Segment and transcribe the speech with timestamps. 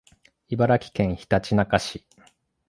[0.49, 2.03] 茨城県ひたちなか市